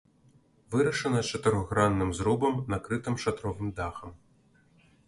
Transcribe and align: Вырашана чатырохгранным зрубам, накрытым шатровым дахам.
Вырашана 0.75 1.21
чатырохгранным 1.29 2.09
зрубам, 2.17 2.55
накрытым 2.73 3.15
шатровым 3.23 3.67
дахам. 3.77 4.11